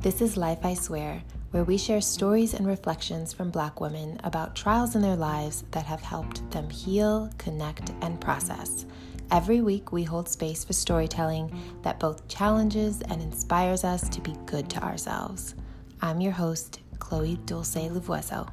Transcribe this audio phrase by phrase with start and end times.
[0.00, 4.54] This is Life I Swear, where we share stories and reflections from Black women about
[4.54, 8.86] trials in their lives that have helped them heal, connect, and process.
[9.32, 11.52] Every week, we hold space for storytelling
[11.82, 15.56] that both challenges and inspires us to be good to ourselves.
[16.00, 18.48] I'm your host, Chloe Dulce Louvouezo.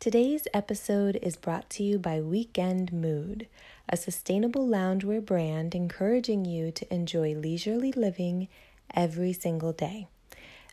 [0.00, 3.46] Today's episode is brought to you by Weekend Mood,
[3.86, 8.48] a sustainable loungewear brand encouraging you to enjoy leisurely living
[8.94, 10.08] every single day.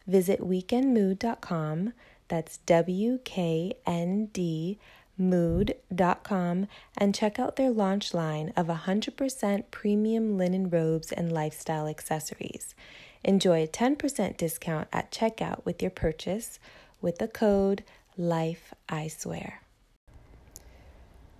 [0.08, 1.92] Visit weekendmood.com,
[2.30, 4.80] that's W K N D
[5.18, 6.68] mood.com,
[6.98, 12.74] and check out their launch line of 100% premium linen robes and lifestyle accessories.
[13.26, 16.60] Enjoy a 10% discount at checkout with your purchase
[17.02, 17.84] with the code
[18.18, 19.62] life, I swear.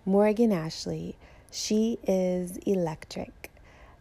[0.06, 1.16] Morgan Ashley,
[1.52, 3.52] she is electric.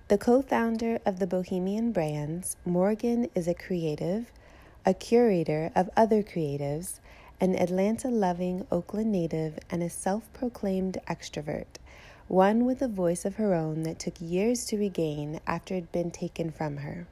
[0.09, 4.31] The co founder of the Bohemian Brands, Morgan is a creative,
[4.85, 7.01] a curator of other creatives,
[7.41, 11.79] an Atlanta loving Oakland native, and a self proclaimed extrovert,
[12.29, 15.93] one with a voice of her own that took years to regain after it had
[15.93, 17.07] been taken from her.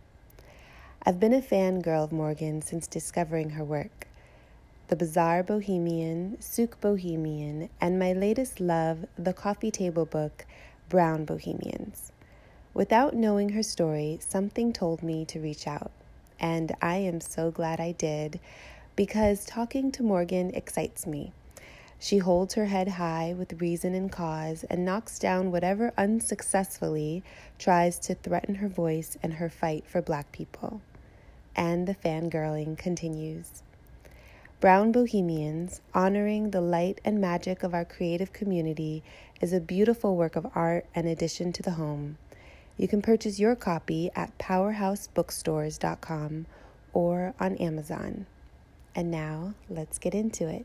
[1.05, 4.07] I've been a fangirl of Morgan since discovering her work.
[4.89, 10.45] The Bazaar Bohemian, Souk Bohemian, and my latest love, the coffee table book,
[10.91, 12.13] Brown Bohemians.
[12.75, 15.91] Without knowing her story, something told me to reach out,
[16.39, 18.39] and I am so glad I did
[18.95, 21.33] because talking to Morgan excites me.
[21.99, 27.25] She holds her head high with reason and cause and knocks down whatever unsuccessfully
[27.59, 30.83] tries to threaten her voice and her fight for Black people.
[31.57, 33.64] And the fangirling continues.
[34.65, 39.03] Brown Bohemians, honoring the light and magic of our creative community,
[39.39, 42.17] is a beautiful work of art and addition to the home.
[42.79, 46.47] You can purchase your copy at powerhousebookstores.com
[46.95, 48.25] or on Amazon.
[48.95, 50.65] And now, let's get into it.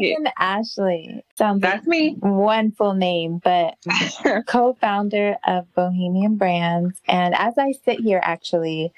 [0.00, 0.28] Morgan.
[0.38, 2.16] Ashley sounds That's like me.
[2.20, 3.76] one full name, but
[4.46, 7.00] co-founder of Bohemian Brands.
[7.06, 8.92] And as I sit here, actually,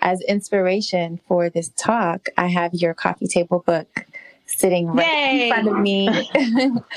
[0.00, 4.06] as inspiration for this talk, I have your coffee table book
[4.46, 5.48] sitting right Yay.
[5.48, 6.30] in front of me,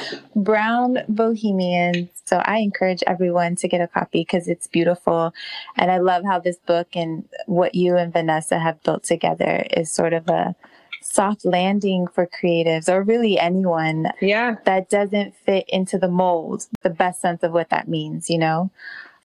[0.35, 2.09] Brown Bohemians.
[2.25, 5.33] So I encourage everyone to get a copy because it's beautiful,
[5.77, 9.91] and I love how this book and what you and Vanessa have built together is
[9.91, 10.55] sort of a
[11.01, 14.55] soft landing for creatives or really anyone Yeah.
[14.65, 18.69] that doesn't fit into the mold, the best sense of what that means, you know?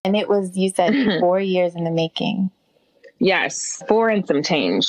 [0.05, 2.50] And it was, you said, four years in the making.
[3.19, 3.83] Yes.
[3.88, 4.87] Four and some change.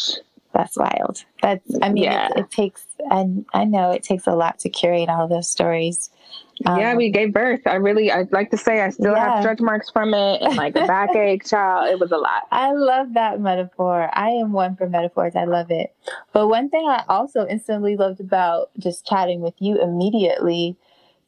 [0.54, 1.24] That's wild.
[1.42, 2.28] That's, I mean, Yeah.
[2.36, 6.10] it, it takes, and I know it takes a lot to curate all those stories.
[6.60, 7.62] Yeah, Um, we gave birth.
[7.66, 9.32] I really, I'd like to say I still Yeah.
[9.32, 11.90] have stretch marks from it and like a backache, child.
[11.90, 12.44] It was a lot.
[12.52, 14.10] I love that metaphor.
[14.14, 15.36] I am one for metaphors.
[15.36, 15.94] I love it.
[16.32, 20.78] But one thing I also instantly loved about just chatting with you immediately,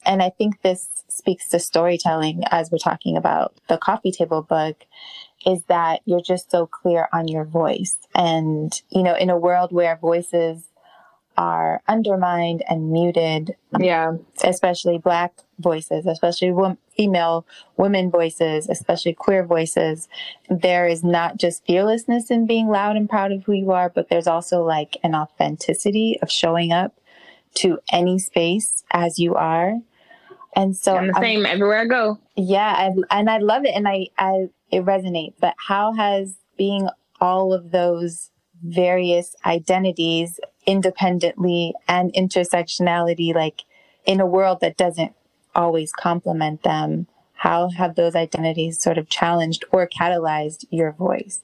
[0.05, 4.85] and I think this speaks to storytelling as we're talking about the coffee table book,
[5.45, 7.97] is that you're just so clear on your voice.
[8.15, 10.63] And, you know, in a world where voices
[11.37, 14.13] are undermined and muted, Yeah.
[14.43, 17.45] especially black voices, especially wom- female
[17.77, 20.07] women voices, especially queer voices.
[20.49, 24.09] There is not just fearlessness in being loud and proud of who you are, but
[24.09, 26.99] there's also like an authenticity of showing up
[27.55, 29.75] to any space as you are.
[30.55, 32.17] And so I'm the I'm- same everywhere I go.
[32.35, 35.33] yeah, I, and I love it, and I, I it resonates.
[35.39, 36.87] But how has being
[37.19, 38.31] all of those
[38.63, 43.63] various identities independently and intersectionality, like
[44.05, 45.13] in a world that doesn't
[45.55, 51.41] always complement them, how have those identities sort of challenged or catalyzed your voice?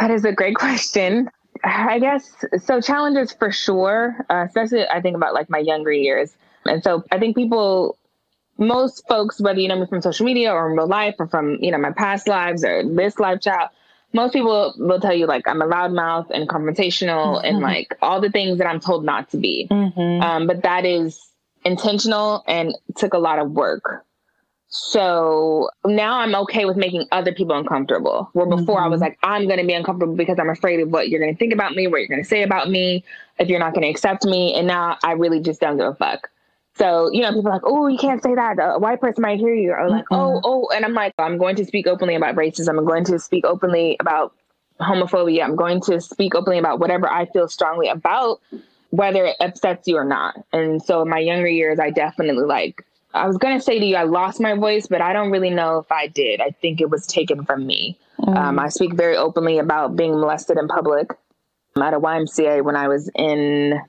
[0.00, 1.30] That is a great question.
[1.64, 2.34] I guess
[2.64, 2.80] so.
[2.80, 6.34] Challenges for sure, uh, especially I think about like my younger years.
[6.64, 7.98] And so I think people,
[8.58, 11.58] most folks, whether you know me from social media or in real life or from,
[11.60, 13.70] you know, my past lives or this life child,
[14.12, 17.62] most people will tell you like I'm a loudmouth and confrontational and Mhm.
[17.62, 19.68] like all the things that I'm told not to be.
[19.70, 20.22] Mm-hmm.
[20.22, 21.20] Um, but that is
[21.64, 24.04] intentional and took a lot of work.
[24.74, 28.30] So now I'm okay with making other people uncomfortable.
[28.32, 29.04] Where before I was Mhm.
[29.04, 31.52] like, I'm going to be uncomfortable because I'm afraid of what you're going to think
[31.52, 33.04] about me, what you're going to say about me,
[33.38, 34.54] if you're not going to accept me.
[34.54, 36.30] And now I really just don't give a fuck.
[36.74, 38.56] So, you know, people are like, oh, you can't say that.
[38.58, 39.72] A white person might hear you.
[39.72, 40.16] Or like, Mhm.
[40.16, 40.68] oh, oh.
[40.74, 42.78] And I'm like, I'm going to speak openly about racism.
[42.78, 44.32] I'm going to speak openly about
[44.80, 45.44] homophobia.
[45.44, 48.40] I'm going to speak openly about whatever I feel strongly about,
[48.90, 50.42] whether it upsets you or not.
[50.52, 52.84] And so in my younger years, I definitely like,
[53.14, 55.50] I was going to say to you, I lost my voice, but I don't really
[55.50, 56.40] know if I did.
[56.40, 57.98] I think it was taken from me.
[58.18, 58.36] Mm.
[58.36, 61.10] Um, I speak very openly about being molested in public
[61.76, 63.80] I'm at a YMCA when I was in.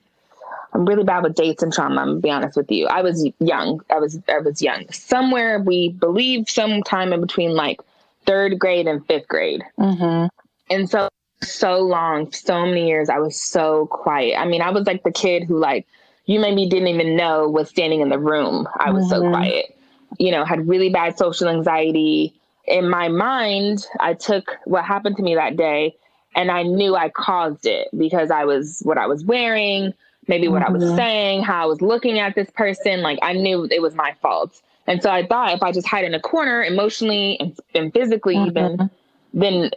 [0.74, 2.02] I'm really bad with dates and trauma.
[2.02, 2.88] I'm gonna be honest with you.
[2.88, 3.82] I was young.
[3.90, 4.92] I was I was young.
[4.92, 7.80] Somewhere we believe sometime in between like
[8.26, 9.64] third grade and fifth grade.
[9.80, 10.28] Mm-hmm.
[10.70, 11.10] And so,
[11.42, 14.40] so long, so many years, I was so quiet.
[14.40, 15.86] I mean, I was like the kid who, like,
[16.26, 18.68] you maybe didn't even know was standing in the room.
[18.78, 19.24] I was mm-hmm.
[19.24, 19.78] so quiet,
[20.20, 22.34] you know, had really bad social anxiety.
[22.66, 25.96] In my mind, I took what happened to me that day
[26.34, 29.94] and I knew I caused it because I was what I was wearing,
[30.28, 30.70] maybe what mm-hmm.
[30.70, 30.96] I was mm-hmm.
[30.96, 33.02] saying, how I was looking at this person.
[33.02, 34.62] Like, I knew it was my fault.
[34.88, 38.36] And so I thought if I just hide in a corner emotionally and, and physically,
[38.36, 38.58] mm-hmm.
[38.58, 38.90] even,
[39.34, 39.72] then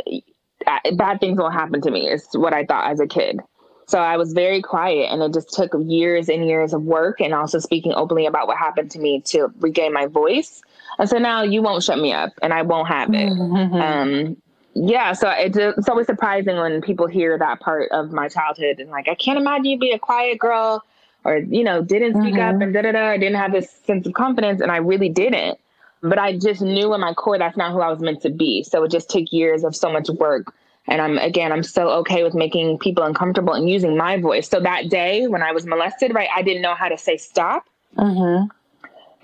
[0.96, 3.40] bad things won't happen to me, is what I thought as a kid.
[3.88, 7.32] So I was very quiet, and it just took years and years of work and
[7.32, 10.60] also speaking openly about what happened to me to regain my voice.
[10.98, 13.32] And so now you won't shut me up, and I won't have it.
[13.32, 13.75] Mm-hmm.
[13.76, 14.37] Um,
[14.78, 18.90] yeah, so it's, it's always surprising when people hear that part of my childhood and
[18.90, 20.84] like, I can't imagine you be a quiet girl
[21.25, 22.56] or you know didn't speak mm-hmm.
[22.56, 23.08] up and da da da.
[23.08, 25.58] I didn't have this sense of confidence, and I really didn't.
[26.02, 28.62] But I just knew in my core that's not who I was meant to be.
[28.62, 30.52] So it just took years of so much work.
[30.87, 34.49] And I'm again, I'm so okay with making people uncomfortable and using my voice.
[34.49, 37.67] So that day when I was molested, right, I didn't know how to say stop.
[37.96, 38.46] Mm-hmm.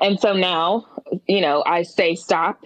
[0.03, 0.87] And so now,
[1.29, 2.65] you know, I say stop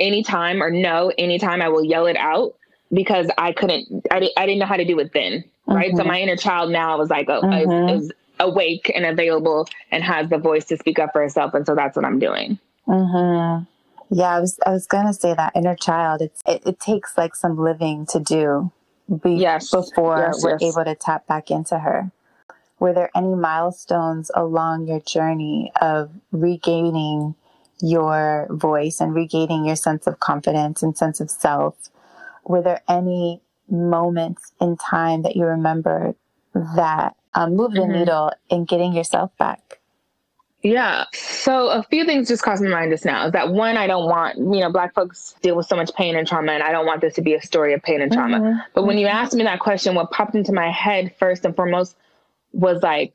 [0.00, 1.62] anytime or no anytime.
[1.62, 2.54] I will yell it out
[2.92, 5.44] because I couldn't, I, I didn't know how to do it then.
[5.66, 5.88] Right.
[5.88, 5.98] Mm-hmm.
[5.98, 7.88] So my inner child now was like, oh, mm-hmm.
[7.90, 11.54] is, is awake and available and has the voice to speak up for herself.
[11.54, 12.58] And so that's what I'm doing.
[12.86, 13.64] Mm-hmm.
[14.10, 16.22] Yeah, I was I was gonna say that inner child.
[16.22, 18.72] It's it, it takes like some living to do
[19.22, 19.70] be, yes.
[19.70, 20.74] before yes, we're yes.
[20.74, 22.10] able to tap back into her.
[22.78, 27.34] Were there any milestones along your journey of regaining
[27.80, 31.76] your voice and regaining your sense of confidence and sense of self?
[32.44, 33.40] Were there any
[33.70, 36.14] moments in time that you remember
[36.54, 37.92] that um, move the mm-hmm.
[37.92, 39.78] needle in getting yourself back?
[40.62, 41.04] Yeah.
[41.12, 44.06] So a few things just crossed my mind just now is that one, I don't
[44.06, 46.84] want, you know, black folks deal with so much pain and trauma, and I don't
[46.84, 48.40] want this to be a story of pain and trauma.
[48.40, 48.58] Mm-hmm.
[48.74, 51.96] But when you asked me that question, what popped into my head first and foremost
[52.52, 53.12] was like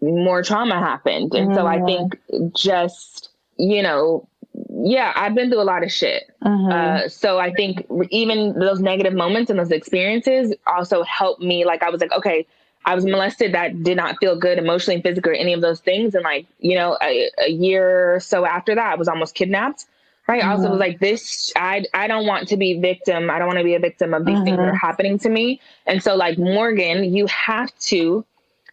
[0.00, 1.34] more trauma happened.
[1.34, 1.56] And mm-hmm.
[1.56, 1.86] so I mm-hmm.
[1.86, 4.28] think just, you know,
[4.70, 6.24] yeah, I've been through a lot of shit.
[6.42, 6.70] Mm-hmm.
[6.70, 11.64] Uh, so I think even those negative moments and those experiences also helped me.
[11.64, 12.46] Like I was like, okay,
[12.84, 16.14] I was molested that did not feel good emotionally, physically, or any of those things.
[16.14, 19.86] And like, you know, a, a year or so after that, I was almost kidnapped.
[20.26, 20.40] Right.
[20.40, 20.50] Mm-hmm.
[20.50, 23.30] I also was like, this, I, I don't want to be victim.
[23.30, 24.44] I don't want to be a victim of these mm-hmm.
[24.44, 24.86] things that are mm-hmm.
[24.86, 25.60] happening to me.
[25.86, 28.24] And so like Morgan, you have to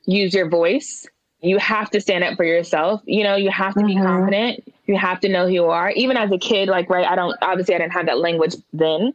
[0.06, 1.08] use your voice.
[1.42, 3.02] You have to stand up for yourself.
[3.06, 3.88] You know, you have to mm-hmm.
[3.88, 4.71] be confident.
[4.86, 5.92] You have to know who you are.
[5.92, 7.06] Even as a kid, like, right.
[7.06, 9.14] I don't, obviously I didn't have that language then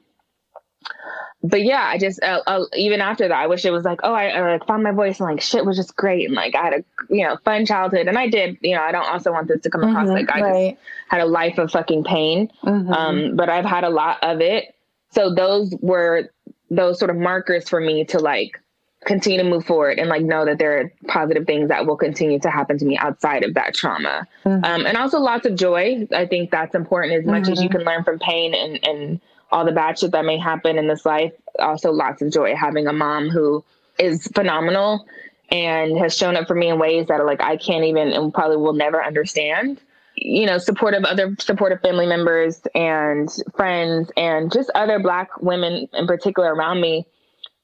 [1.43, 4.13] but yeah, I just uh, uh, even after that, I wish it was like, oh,
[4.13, 6.73] I, like found my voice and like shit was just great and like I had
[6.75, 6.85] a
[7.15, 8.59] you know fun childhood and I did.
[8.63, 10.71] You know, I don't also want this to come across mm-hmm, like I right.
[10.75, 12.51] just had a life of fucking pain.
[12.65, 12.93] Mm-hmm.
[12.93, 14.75] Um, but I've had a lot of it.
[15.11, 16.31] So those were
[16.71, 18.61] those sort of markers for me to like
[19.07, 22.41] continue to move forward and like know that there are positive things that will continue
[22.41, 24.27] to happen to me outside of that trauma.
[24.45, 24.65] Mm-hmm.
[24.65, 26.07] Um, and also lots of joy.
[26.15, 27.79] I think that's important as much as you mm-hmm.
[27.79, 29.21] can learn from pain and and
[29.53, 31.33] all the bad shit that may happen in this life.
[31.61, 33.65] Also, lots of joy having a mom who
[33.99, 35.07] is phenomenal
[35.51, 38.35] and has shown up for me in ways that are like I can't even and
[38.35, 39.81] probably will never understand.
[40.17, 46.07] You know, supportive other supportive family members and friends and just other black women in
[46.09, 47.07] particular around me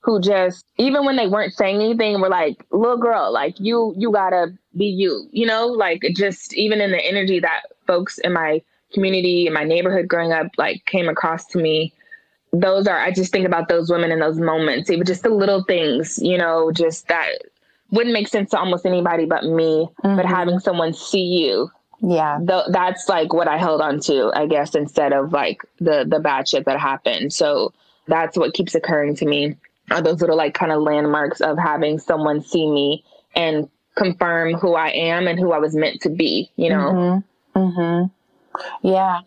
[0.02, 4.12] who just even when they weren't saying anything were like, little girl, like you you
[4.12, 8.62] gotta be you, you know, like just even in the energy that folks in my
[8.92, 11.94] community in my neighborhood growing up like came across to me
[12.52, 14.90] those are i just think about those women in those moments.
[14.90, 17.26] Even just the little things you know just that
[17.90, 20.16] wouldn't make sense to almost anybody but me mm-hmm.
[20.16, 21.70] but having someone see you
[22.02, 22.38] yeah.
[22.46, 26.20] th- that's like what i held on to i guess instead of like the the
[26.20, 27.32] bad shit that happened.
[27.32, 27.72] So
[28.06, 29.56] that's what keeps occurring to me
[29.90, 34.74] are those little like kind of landmarks of having someone see me and confirm who
[34.74, 37.18] i am and who i was meant to be you know mm-hmm.
[37.54, 38.86] Mm-hmm.
[38.86, 39.20] Yeah.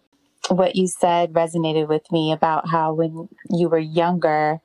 [0.49, 4.59] What you said resonated with me about how when you were younger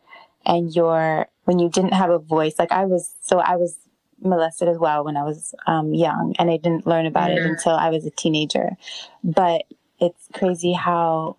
[0.44, 3.76] and your when you didn't have a voice, like I was, so I was
[4.22, 7.72] molested as well when I was um, young, and I didn't learn about it until
[7.72, 8.76] I was a teenager.
[9.24, 9.64] But
[9.98, 11.36] it's crazy how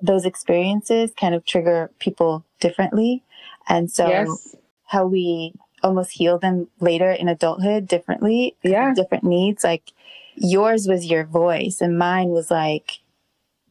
[0.00, 3.22] those experiences kind of trigger people differently.
[3.68, 4.56] And so yes.
[4.86, 9.64] how we almost heal them later in adulthood differently, yeah, different needs.
[9.64, 9.92] Like
[10.36, 13.00] yours was your voice and mine was like,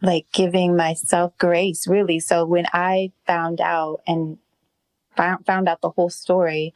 [0.01, 2.19] like giving myself grace really.
[2.19, 4.38] So when I found out and
[5.15, 6.74] found, found out the whole story,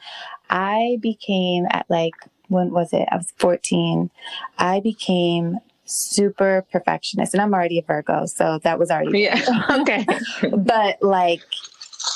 [0.50, 2.14] I became at like,
[2.48, 3.08] when was it?
[3.12, 4.12] I was 14.
[4.58, 8.26] I became super perfectionist and I'm already a Virgo.
[8.26, 9.42] So that was already, yeah.
[9.82, 10.06] okay.
[10.56, 11.42] but like,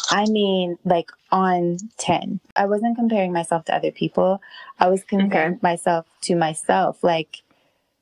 [0.10, 2.39] I mean, like on 10.
[2.56, 4.42] I wasn't comparing myself to other people.
[4.80, 5.60] I was comparing okay.
[5.62, 7.04] myself to myself.
[7.04, 7.44] Like,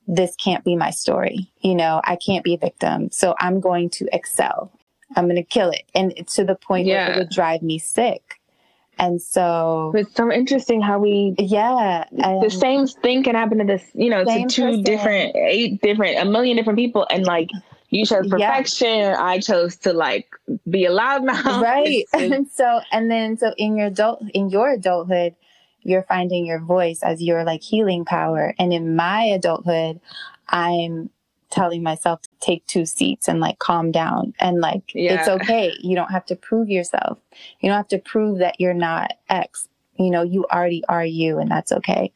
[0.07, 1.51] this can't be my story.
[1.61, 3.11] You know, I can't be a victim.
[3.11, 4.71] So I'm going to excel.
[5.15, 5.83] I'm going to kill it.
[5.93, 7.07] And to the point yeah.
[7.07, 8.39] where it would drive me sick.
[8.99, 13.83] And so it's so interesting how we yeah the same thing can happen to this
[13.93, 14.81] you know to two person.
[14.81, 17.51] different eight different a million different people and like
[17.89, 19.15] you chose perfection yeah.
[19.19, 20.29] I chose to like
[20.69, 25.35] be a loudmouth right and so and then so in your adult in your adulthood
[25.81, 30.01] you're finding your voice as your like healing power and in my adulthood
[30.49, 31.09] I'm
[31.49, 35.19] telling myself to take two seats and like calm down and like yeah.
[35.19, 35.73] it's okay.
[35.79, 37.19] You don't have to prove yourself.
[37.61, 39.67] You don't have to prove that you're not X.
[39.97, 42.11] You know, you already are you and that's okay.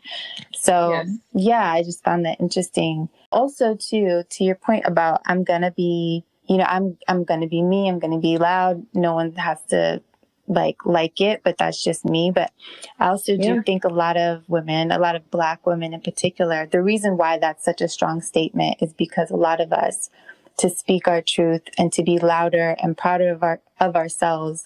[0.54, 1.10] So yes.
[1.34, 3.10] yeah, I just found that interesting.
[3.32, 7.62] Also too, to your point about I'm gonna be you know, I'm I'm gonna be
[7.62, 8.86] me, I'm gonna be loud.
[8.94, 10.02] No one has to
[10.48, 12.32] like like it, but that's just me.
[12.34, 12.52] But
[13.00, 13.62] I also do yeah.
[13.62, 17.38] think a lot of women, a lot of black women in particular, the reason why
[17.38, 20.10] that's such a strong statement is because a lot of us
[20.58, 24.66] to speak our truth and to be louder and prouder of our of ourselves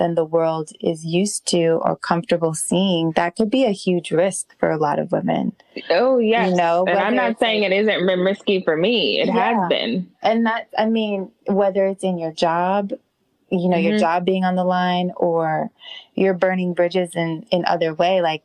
[0.00, 4.58] than the world is used to or comfortable seeing, that could be a huge risk
[4.58, 5.52] for a lot of women.
[5.90, 6.50] Oh, yes.
[6.50, 9.20] You know, and I'm not saying it isn't risky for me.
[9.20, 9.60] It yeah.
[9.60, 10.10] has been.
[10.22, 12.92] And that, I mean, whether it's in your job,
[13.50, 13.90] you know, mm-hmm.
[13.90, 15.70] your job being on the line or
[16.14, 18.22] you're burning bridges in, in other way.
[18.22, 18.44] Like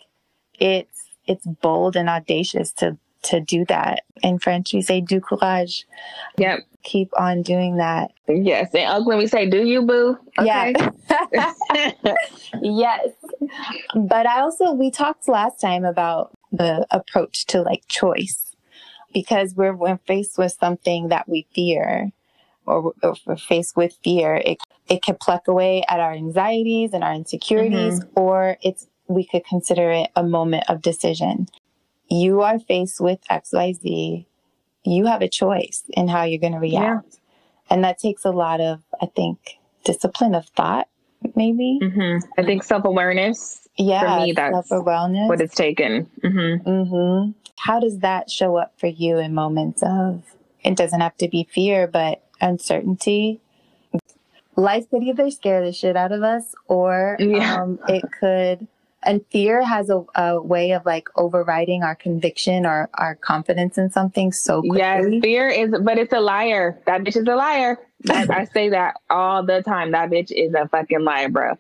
[0.60, 4.04] it's, it's bold and audacious to, to do that.
[4.22, 5.88] In French, we say du courage.
[6.38, 6.60] Yep.
[6.86, 8.12] Keep on doing that.
[8.28, 8.74] Yes.
[8.74, 10.18] In Oakland, we say, do you boo?
[10.40, 10.74] Okay.
[11.34, 11.54] Yeah.
[12.62, 13.10] yes.
[13.96, 18.56] But I also, we talked last time about the approach to like choice
[19.14, 22.12] because we're, when faced with something that we fear,
[22.66, 27.14] or, or faced with fear, it, it can pluck away at our anxieties and our
[27.14, 28.20] insecurities, mm-hmm.
[28.20, 31.48] or it's, we could consider it a moment of decision.
[32.10, 34.26] You are faced with XYZ.
[34.86, 37.08] You have a choice in how you're going to react.
[37.12, 37.20] Yeah.
[37.70, 40.88] And that takes a lot of, I think, discipline of thought,
[41.36, 41.80] maybe.
[41.82, 42.30] Mm-hmm.
[42.40, 43.68] I think self awareness.
[43.78, 44.20] Yeah.
[44.20, 45.28] For me, that's self-awareness.
[45.28, 46.10] what it's taken.
[46.22, 46.70] Mm-hmm.
[46.70, 47.32] Mm-hmm.
[47.58, 50.24] How does that show up for you in moments of,
[50.64, 53.42] it doesn't have to be fear, but uncertainty,
[54.56, 57.62] life could either scare the shit out of us or yeah.
[57.62, 58.68] um, it could
[59.06, 63.90] and fear has a, a, way of like overriding our conviction or our confidence in
[63.90, 64.80] something so quickly.
[64.80, 66.80] Yes, fear is, but it's a liar.
[66.86, 67.78] That bitch is a liar.
[68.10, 69.92] I, I say that all the time.
[69.92, 71.58] That bitch is a fucking liar, bro.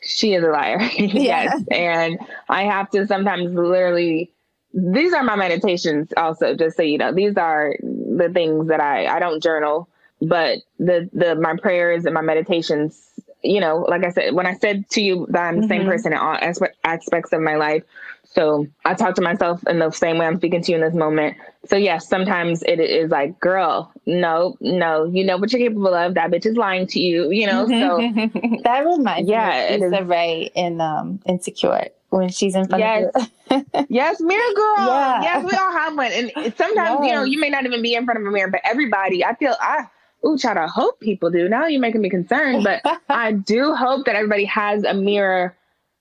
[0.00, 0.80] She is a liar.
[0.96, 1.62] yes.
[1.70, 4.32] And I have to sometimes literally,
[4.72, 7.12] these are my meditations also, just so you know.
[7.12, 9.88] These are the things that I, I don't journal
[10.20, 13.10] but the the my prayers and my meditations
[13.44, 15.68] you know like i said when i said to you that i'm the mm-hmm.
[15.68, 16.36] same person in all
[16.84, 17.82] aspects of my life
[18.24, 20.94] so i talk to myself in the same way i'm speaking to you in this
[20.94, 25.94] moment so yes sometimes it is like girl no no you know what you're capable
[25.94, 27.98] of that bitch is lying to you you know so
[28.64, 33.10] that reminds yeah, me of Issa Rae in um insecure when she's in front yes.
[33.16, 33.86] of you.
[33.88, 34.86] yes, mirror girl.
[34.86, 35.22] Yeah.
[35.22, 36.12] Yes, we all have one.
[36.12, 37.06] And sometimes, yes.
[37.06, 39.34] you know, you may not even be in front of a mirror, but everybody, I
[39.34, 39.86] feel I
[40.26, 41.48] ooh, child, I hope people do.
[41.48, 45.56] Now you're making me concerned, but I do hope that everybody has a mirror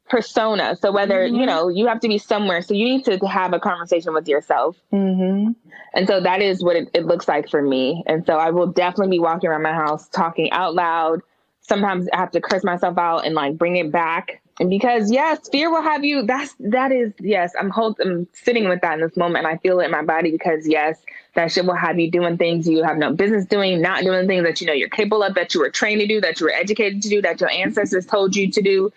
[0.09, 0.75] persona.
[0.75, 1.35] So whether, mm-hmm.
[1.35, 2.61] you know, you have to be somewhere.
[2.61, 4.77] So you need to have a conversation with yourself.
[4.91, 5.51] Mm-hmm.
[5.93, 8.03] And so that is what it, it looks like for me.
[8.05, 11.21] And so I will definitely be walking around my house talking out loud.
[11.61, 15.49] Sometimes I have to curse myself out and like bring it back and because yes,
[15.49, 16.23] fear will have you.
[16.23, 17.53] That's that is yes.
[17.59, 20.03] I'm hold, I'm sitting with that in this moment, and I feel it in my
[20.03, 20.99] body because yes,
[21.35, 24.43] that shit will have you doing things you have no business doing, not doing things
[24.43, 26.53] that you know you're capable of, that you were trained to do, that you were
[26.53, 28.91] educated to do, that your ancestors told you to do.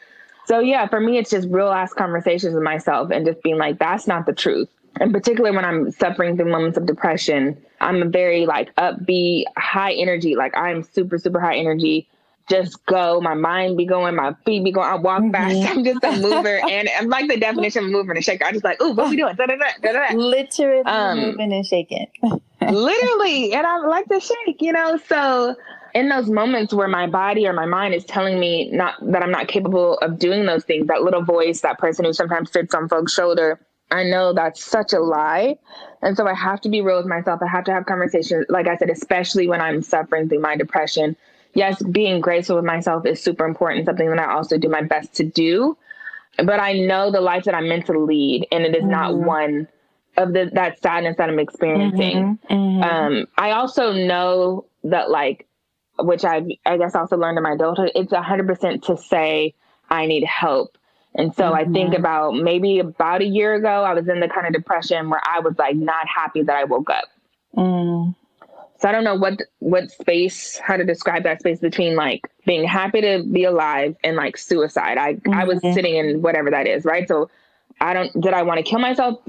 [0.47, 3.79] So yeah, for me, it's just real ass conversations with myself and just being like,
[3.79, 4.69] that's not the truth.
[5.01, 9.93] In particular, when I'm suffering through moments of depression, I'm a very like upbeat, high
[9.93, 10.37] energy.
[10.37, 12.07] Like I'm super, super high energy
[12.49, 13.21] just go.
[13.21, 14.89] My mind be going, my feet be going.
[14.89, 15.33] I walk mm-hmm.
[15.33, 15.57] fast.
[15.77, 18.45] I'm just a mover, and I'm like the definition of mover and a shaker.
[18.45, 19.35] I'm just like, ooh, what we doing?
[19.35, 22.07] Da, da, da, Literally um, moving and shaking.
[22.61, 24.99] literally, and I like to shake, you know.
[25.09, 25.57] So
[25.95, 29.31] in those moments where my body or my mind is telling me not that I'm
[29.31, 32.89] not capable of doing those things, that little voice, that person who sometimes sits on
[32.89, 33.61] folks' shoulder,
[33.91, 35.59] I know that's such a lie.
[36.03, 37.41] And so I have to be real with myself.
[37.43, 41.17] I have to have conversations, like I said, especially when I'm suffering through my depression.
[41.57, 45.15] Yes, being graceful with myself is super important, something that I also do my best
[45.15, 45.75] to do.
[46.37, 48.91] But I know the life that I'm meant to lead, and it is mm-hmm.
[48.91, 49.67] not one
[50.19, 52.39] of the that sadness that I'm experiencing.
[52.51, 52.55] Mm-hmm.
[52.55, 52.83] Mm-hmm.
[52.83, 55.47] Um, I also know that like,
[55.99, 59.55] which I I guess also learned in my adulthood, it's hundred percent to say
[59.89, 60.77] I need help.
[61.15, 61.55] And so.
[61.55, 62.01] I think mm-hmm.
[62.01, 65.41] about maybe about a year ago, I was in the kind of depression where I
[65.41, 67.09] was like not happy that I woke up.
[67.57, 68.15] Mm.
[68.79, 72.65] So I don't know what what space, how to describe that space between like being
[72.65, 74.99] happy to be alive and like suicide.
[74.99, 75.75] I I was mm-hmm.
[75.75, 77.09] sitting in whatever that is, right?
[77.09, 77.31] So
[77.81, 79.21] I don't, did I want to kill myself?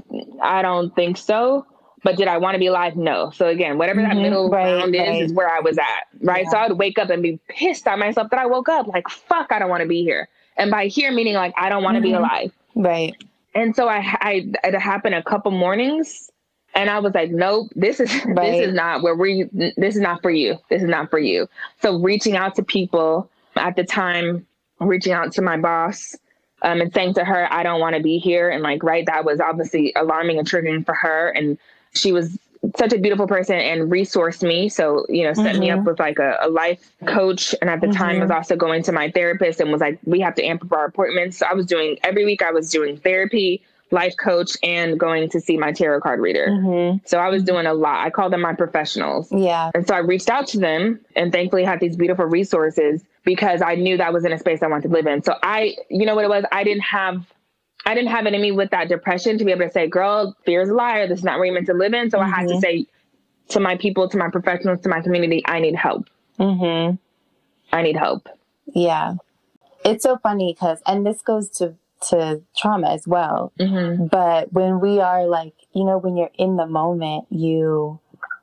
[0.42, 1.66] I don't think so.
[2.04, 2.96] But did I want to be alive?
[2.96, 3.30] No.
[3.30, 5.22] So again, whatever that mm-hmm, middle right, ground is, right.
[5.22, 6.06] is where I was at.
[6.22, 6.44] Right.
[6.44, 6.50] Yeah.
[6.50, 9.08] So I would wake up and be pissed at myself that I woke up like,
[9.08, 10.28] fuck, I don't want to be here.
[10.56, 12.10] And by here, meaning like, I don't want to mm-hmm.
[12.10, 12.52] be alive.
[12.76, 13.16] Right.
[13.56, 16.30] And so I, I, it happened a couple mornings
[16.78, 18.36] and I was like, nope, this is, right.
[18.36, 20.56] this is not where we, this is not for you.
[20.70, 21.48] This is not for you.
[21.82, 24.46] So reaching out to people at the time,
[24.78, 26.14] reaching out to my boss,
[26.62, 28.48] um, and saying to her, I don't want to be here.
[28.48, 31.30] And like, right, that was obviously alarming and triggering for her.
[31.30, 31.58] And
[31.94, 32.38] she was
[32.76, 34.68] such a beautiful person and resourced me.
[34.68, 35.60] So, you know, set mm-hmm.
[35.60, 35.88] me up mm-hmm.
[35.88, 37.56] with like a, a, life coach.
[37.60, 37.96] And at the mm-hmm.
[37.96, 40.72] time was also going to my therapist and was like, we have to amp up
[40.72, 41.38] our appointments.
[41.38, 45.40] So I was doing every week I was doing therapy, life coach, and going to
[45.40, 46.48] see my tarot card reader.
[46.48, 46.98] Mm-hmm.
[47.06, 48.04] So I was doing a lot.
[48.04, 49.32] I call them my professionals.
[49.32, 49.70] Yeah.
[49.74, 53.74] And so I reached out to them and thankfully had these beautiful resources because I
[53.74, 55.22] knew that was in a space I wanted to live in.
[55.22, 56.44] So I, you know what it was?
[56.52, 57.24] I didn't have
[57.86, 60.36] I didn't have it in me with that depression to be able to say, girl,
[60.44, 61.06] fear is a liar.
[61.06, 62.10] This is not where you're meant to live in.
[62.10, 62.34] So mm-hmm.
[62.34, 62.60] I had to mm-hmm.
[62.60, 62.86] say
[63.50, 66.06] to my people, to my professionals, to my community, I need help.
[66.38, 66.96] Mm-hmm.
[67.72, 68.28] I need help.
[68.66, 69.14] Yeah.
[69.84, 71.76] It's so funny because, and this goes to,
[72.10, 73.52] to trauma as well.
[73.58, 74.06] Mm-hmm.
[74.06, 78.00] But when we are like, you know, when you're in the moment, you,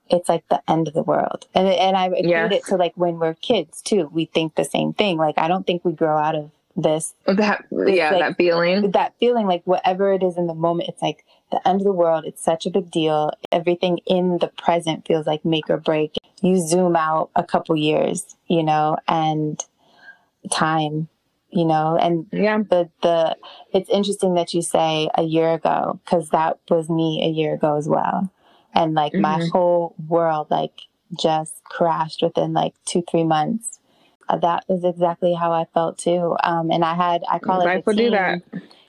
[0.09, 1.47] it's like the end of the world.
[1.53, 2.51] And and I equate yes.
[2.53, 4.09] it to like when we're kids too.
[4.11, 5.17] We think the same thing.
[5.17, 7.13] Like I don't think we grow out of this.
[7.25, 8.91] That yeah, like, that feeling.
[8.91, 11.91] That feeling, like whatever it is in the moment, it's like the end of the
[11.91, 12.25] world.
[12.25, 13.31] It's such a big deal.
[13.51, 16.15] Everything in the present feels like make or break.
[16.41, 19.63] You zoom out a couple years, you know, and
[20.51, 21.07] time
[21.55, 22.57] you know and yeah.
[22.69, 23.35] the the
[23.73, 27.77] it's interesting that you say a year ago because that was me a year ago
[27.77, 28.31] as well.
[28.73, 29.21] And like mm-hmm.
[29.21, 30.81] my whole world like
[31.17, 33.79] just crashed within like two three months.
[34.27, 36.35] Uh, that is exactly how i felt too.
[36.43, 38.41] Um and i had i call Life it will do that.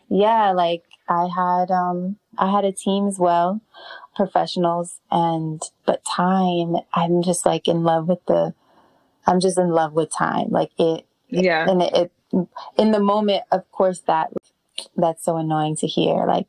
[0.09, 3.61] yeah like i had um i had a team as well
[4.14, 8.55] professionals and but time i'm just like in love with the
[9.26, 10.48] i'm just in love with time.
[10.50, 11.68] Like it yeah.
[11.68, 12.12] and it, it
[12.77, 14.33] in the moment of course that
[14.96, 16.46] that's so annoying to hear like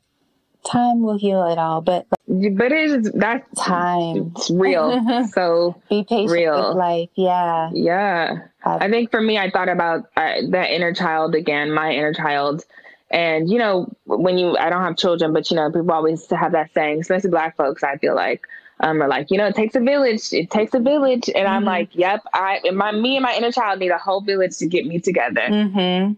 [0.64, 1.80] time will heal it all.
[1.80, 4.32] But but it's that time.
[4.36, 5.26] It's real.
[5.32, 6.68] so be patient real.
[6.68, 7.08] with life.
[7.14, 7.70] Yeah.
[7.72, 8.38] Yeah.
[8.64, 12.64] I think for me, I thought about uh, that inner child again, my inner child.
[13.10, 16.52] And you know, when you, I don't have children, but you know, people always have
[16.52, 17.82] that saying, especially Black folks.
[17.82, 18.42] I feel like
[18.80, 20.32] um, are like, you know, it takes a village.
[20.32, 21.48] It takes a village, and mm-hmm.
[21.48, 22.22] I'm like, yep.
[22.34, 25.42] I, my, me and my inner child need a whole village to get me together.
[25.42, 26.12] Mm-hmm.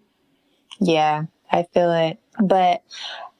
[0.84, 2.18] Yeah, I feel it.
[2.40, 2.82] But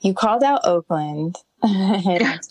[0.01, 1.37] you called out Oakland.
[1.65, 2.49] yes,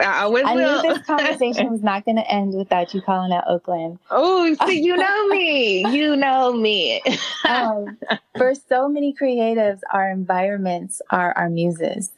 [0.00, 0.82] I always I will.
[0.82, 3.98] knew this conversation was not going to end without you calling out Oakland.
[4.10, 5.86] Oh, see, you know me.
[5.94, 7.02] You know me.
[7.46, 7.98] um,
[8.38, 12.10] for so many creatives, our environments are our muses.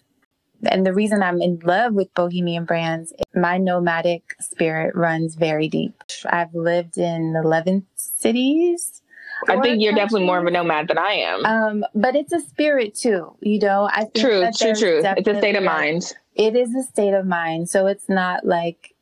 [0.65, 6.03] And the reason I'm in love with Bohemian Brands, my nomadic spirit runs very deep.
[6.27, 9.03] I've lived in 11 cities
[9.49, 11.45] I think you're definitely more of a nomad than I am.
[11.45, 13.89] Um, but it's a spirit too, you know.
[13.93, 15.03] I think true, true, true.
[15.05, 16.15] It's a state of mind.
[16.35, 18.95] It is a state of mind, so it's not like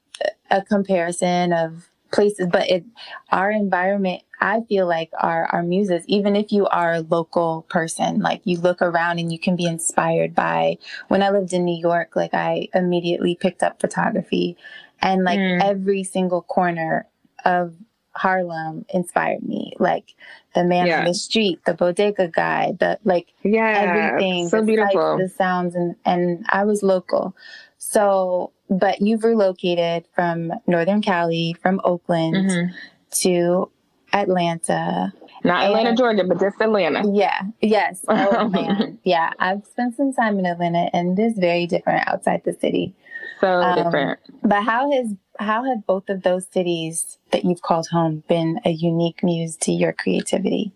[0.51, 2.85] a comparison of places, but it
[3.31, 4.23] our environment.
[4.41, 8.59] I feel like our our muses, even if you are a local person, like you
[8.59, 10.79] look around and you can be inspired by.
[11.09, 14.57] When I lived in New York, like I immediately picked up photography,
[15.01, 15.63] and like mm.
[15.63, 17.07] every single corner
[17.45, 17.75] of
[18.13, 19.75] Harlem inspired me.
[19.79, 20.15] Like
[20.55, 21.01] the man yeah.
[21.01, 24.49] on the street, the bodega guy, the like yeah, everything.
[24.49, 25.19] So the beautiful.
[25.19, 27.37] Sights, the sounds and and I was local.
[27.79, 32.75] So but you've relocated from Northern Cali, from Oakland mm-hmm.
[33.23, 33.71] to
[34.13, 35.13] Atlanta.
[35.45, 37.03] Not and, Atlanta, Georgia, but just Atlanta.
[37.13, 37.43] Yeah.
[37.61, 38.05] Yes.
[38.09, 38.99] Oh man.
[39.05, 39.31] yeah.
[39.39, 42.95] I've spent some time in Atlanta and it is very different outside the city.
[43.41, 44.21] So um, different.
[44.43, 48.71] But how has how have both of those cities that you've called home been a
[48.71, 50.73] unique muse to your creativity?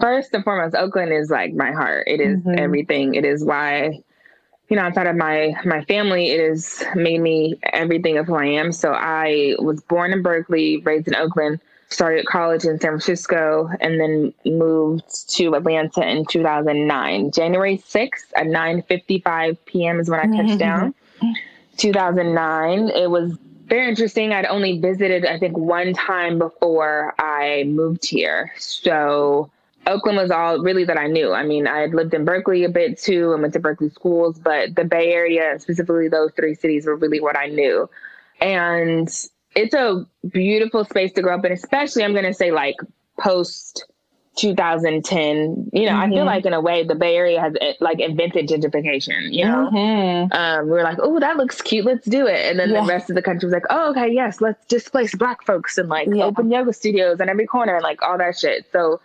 [0.00, 2.06] First and foremost, Oakland is like my heart.
[2.06, 2.58] It is mm-hmm.
[2.58, 3.14] everything.
[3.14, 4.02] It is why,
[4.68, 8.46] you know, outside of my my family, it has made me everything of who I
[8.46, 8.72] am.
[8.72, 14.00] So I was born in Berkeley, raised in Oakland, started college in San Francisco, and
[14.00, 17.30] then moved to Atlanta in 2009.
[17.30, 20.00] January 6th at 9:55 p.m.
[20.00, 20.58] is when I touched mm-hmm.
[20.58, 20.94] down.
[21.76, 22.88] 2009.
[22.90, 24.32] It was very interesting.
[24.32, 28.52] I'd only visited, I think, one time before I moved here.
[28.58, 29.50] So
[29.86, 31.32] Oakland was all really that I knew.
[31.32, 34.38] I mean, I had lived in Berkeley a bit too and went to Berkeley schools,
[34.38, 37.88] but the Bay Area, specifically those three cities, were really what I knew.
[38.40, 39.08] And
[39.54, 42.76] it's a beautiful space to grow up in, especially I'm going to say like
[43.18, 43.84] post
[44.36, 46.00] 2010 you know mm-hmm.
[46.00, 46.26] i feel mm-hmm.
[46.26, 50.32] like in a way the bay area has eh, like invented gentrification you know mm-hmm.
[50.32, 52.80] um, we were like oh that looks cute let's do it and then yeah.
[52.80, 55.88] the rest of the country was like oh okay yes let's displace black folks and
[55.88, 56.24] like yeah.
[56.24, 59.00] open yoga studios on every corner and like all that shit so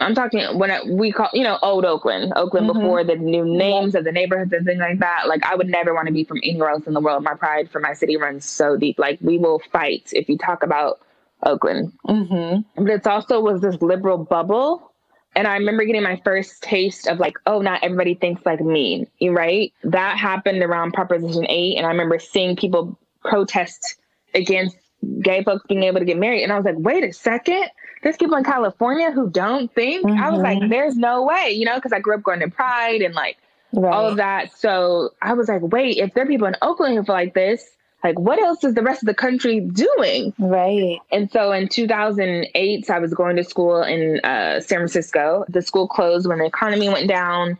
[0.00, 2.80] i'm talking when I, we call you know old oakland oakland mm-hmm.
[2.80, 5.94] before the new names of the neighborhoods and things like that like i would never
[5.94, 8.44] want to be from anywhere else in the world my pride for my city runs
[8.44, 11.00] so deep like we will fight if you talk about
[11.42, 11.92] Oakland.
[12.06, 12.84] Mm-hmm.
[12.84, 14.92] But it's also was this liberal bubble.
[15.34, 19.06] And I remember getting my first taste of like, oh, not everybody thinks like me,
[19.22, 19.72] right?
[19.84, 21.76] That happened around Proposition 8.
[21.76, 23.96] And I remember seeing people protest
[24.34, 24.76] against
[25.20, 26.42] gay folks being able to get married.
[26.42, 27.66] And I was like, wait a second.
[28.06, 30.06] There's people in California who don't think.
[30.06, 30.22] Mm-hmm.
[30.22, 30.68] I was like, mm-hmm.
[30.68, 33.36] there's no way, you know, because I grew up going to Pride and like
[33.72, 33.92] right.
[33.92, 34.56] all of that.
[34.56, 37.68] So I was like, wait, if there are people in Oakland who feel like this,
[38.04, 42.90] like what else is the rest of the country doing right and so in 2008
[42.90, 46.88] i was going to school in uh, san francisco the school closed when the economy
[46.88, 47.58] went down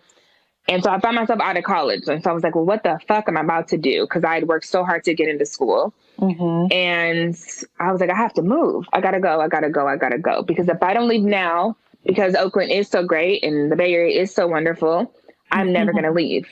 [0.69, 2.83] and so i found myself out of college and so i was like well what
[2.83, 5.29] the fuck am i about to do because i had worked so hard to get
[5.29, 6.73] into school mm-hmm.
[6.73, 7.37] and
[7.81, 10.19] i was like i have to move i gotta go i gotta go i gotta
[10.19, 13.93] go because if i don't leave now because oakland is so great and the bay
[13.95, 15.13] area is so wonderful
[15.51, 15.73] i'm mm-hmm.
[15.73, 16.47] never gonna leave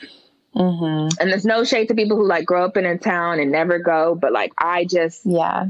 [0.55, 1.21] Mm-hmm.
[1.21, 3.79] And there's no shade to people who like grow up in a town and never
[3.79, 5.67] go, but like I just yeah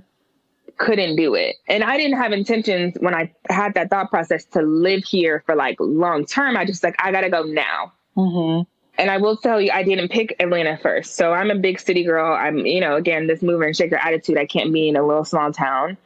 [0.76, 1.57] couldn't do it.
[1.68, 5.54] And I didn't have intentions when I had that thought process to live here for
[5.54, 6.57] like long term.
[6.57, 7.92] I just like I gotta go now.
[8.16, 8.62] Mm-hmm.
[8.96, 11.16] And I will tell you, I didn't pick Atlanta first.
[11.16, 12.33] So I'm a big city girl.
[12.33, 14.38] I'm, you know, again, this mover and shaker attitude.
[14.38, 15.96] I can't be in a little small town.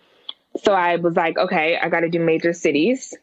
[0.64, 3.14] So I was like, okay, I got to do major cities.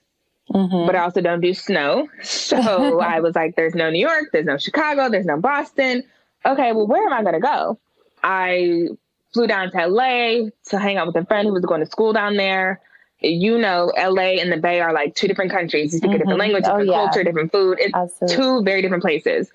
[0.54, 0.86] Mm-hmm.
[0.86, 2.08] But I also don't do snow.
[2.24, 6.04] So I was like, there's no New York, there's no Chicago, there's no Boston.
[6.46, 7.80] Okay, well, where am I going to go?
[8.24, 8.88] I
[9.34, 12.14] flew down to LA to hang out with a friend who was going to school
[12.14, 12.82] down there.
[13.26, 15.94] You know, LA and the Bay are like two different countries.
[15.94, 16.16] You speak mm-hmm.
[16.16, 17.06] a different language, different oh, yeah.
[17.06, 17.78] culture, different food.
[17.80, 18.36] It's Absolutely.
[18.36, 19.50] two very different places.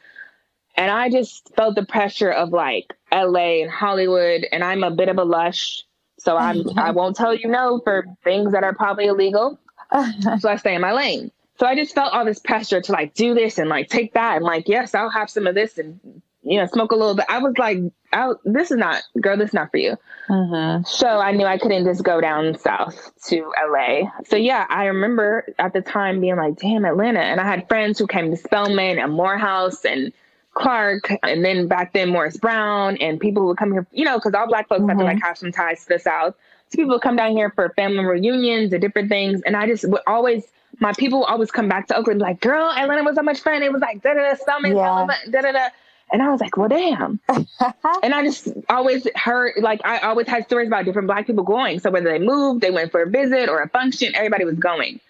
[0.76, 5.08] And I just felt the pressure of like LA and Hollywood, and I'm a bit
[5.08, 5.84] of a lush.
[6.18, 9.58] So I'm I won't tell you no for things that are probably illegal.
[10.38, 11.30] so I stay in my lane.
[11.58, 14.36] So I just felt all this pressure to like do this and like take that
[14.36, 16.00] and like, yes, I'll have some of this and
[16.42, 17.26] you know, smoke a little bit.
[17.28, 17.78] I was like,
[18.12, 19.96] I, this is not, girl, this is not for you.
[20.28, 20.84] Mm-hmm.
[20.84, 24.10] So I knew I couldn't just go down south to LA.
[24.26, 27.20] So yeah, I remember at the time being like, damn, Atlanta.
[27.20, 30.12] And I had friends who came to Spelman and Morehouse and
[30.54, 34.34] Clark, and then back then Morris Brown, and people would come here, you know, because
[34.34, 34.88] all black folks mm-hmm.
[34.88, 36.34] have to like have some ties to the South.
[36.68, 39.42] So people would come down here for family reunions and different things.
[39.42, 40.44] And I just would always,
[40.80, 43.62] my people would always come back to Oakland like, girl, Atlanta was so much fun.
[43.62, 45.68] It was like da da da, stomach, da da da.
[46.12, 47.20] And I was like, well, damn.
[47.28, 51.78] and I just always heard, like, I always had stories about different Black people going.
[51.80, 55.00] So whether they moved, they went for a visit or a function, everybody was going.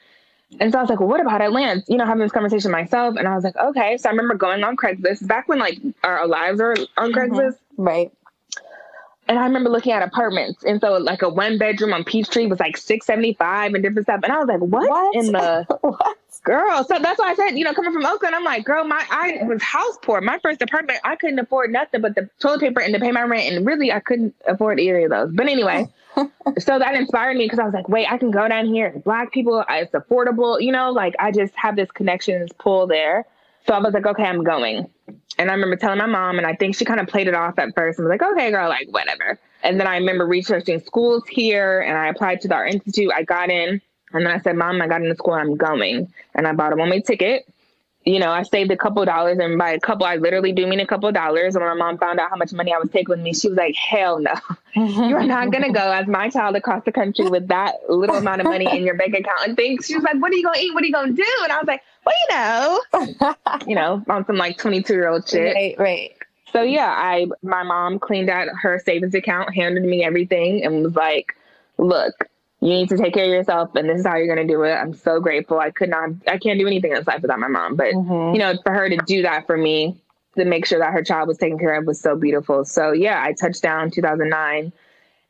[0.59, 1.83] And so I was like, well, what about Atlanta?
[1.87, 3.17] You know, having this conversation myself.
[3.17, 3.97] And I was like, okay.
[3.99, 7.19] So I remember going on Craigslist back when like our lives were on mm-hmm.
[7.19, 7.55] Craigslist.
[7.55, 7.83] Mm-hmm.
[7.83, 8.13] Right.
[9.29, 10.65] And I remember looking at apartments.
[10.65, 14.21] And so like a one bedroom on Peachtree was like 675 and different stuff.
[14.25, 15.15] And I was like, what, what?
[15.15, 16.19] in the what?
[16.39, 16.85] Girl?
[16.85, 19.41] So that's why I said, you know, coming from Oakland, I'm like, girl, my I
[19.45, 20.21] was house poor.
[20.21, 23.23] My first apartment, I couldn't afford nothing but the toilet paper and to pay my
[23.23, 23.53] rent.
[23.55, 25.33] And really I couldn't afford either of those.
[25.33, 25.87] But anyway,
[26.59, 29.01] so that inspired me because I was like, wait, I can go down here.
[29.05, 32.87] Black people, uh, it's affordable, you know, like I just have this connection, this pull
[32.87, 33.27] there.
[33.67, 34.89] So I was like, okay, I'm going.
[35.39, 37.59] And I remember telling my mom, and I think she kind of played it off
[37.59, 39.39] at first and was like, okay, girl, like whatever.
[39.63, 43.13] And then I remember researching schools here and I applied to the Art Institute.
[43.15, 43.81] I got in.
[44.13, 46.13] And then I said, Mom, I got into school, I'm going.
[46.35, 47.47] And I bought a one way ticket
[48.05, 50.81] you know, I saved a couple dollars, and by a couple, I literally do mean
[50.81, 51.55] a couple dollars.
[51.55, 53.49] And when my mom found out how much money I was taking with me, she
[53.49, 54.33] was like, "Hell no,
[54.75, 58.41] you are not gonna go as my child across the country with that little amount
[58.41, 59.87] of money in your bank account." And things.
[59.87, 60.73] She was like, "What are you gonna eat?
[60.73, 63.35] What are you gonna do?" And I was like, "Well, you know,
[63.67, 66.13] you know, on some like twenty two year old shit." Right, right.
[66.55, 70.95] So yeah, I my mom cleaned out her savings account, handed me everything, and was
[70.95, 71.37] like,
[71.77, 74.53] "Look, you need to take care of yourself, and this is how you're going to
[74.53, 75.59] do it." I'm so grateful.
[75.59, 78.35] I could not, I can't do anything in this life without my mom, but mm-hmm.
[78.35, 80.01] you know, for her to do that for me,
[80.37, 82.65] to make sure that her child was taken care of, was so beautiful.
[82.65, 84.73] So yeah, I touched down 2009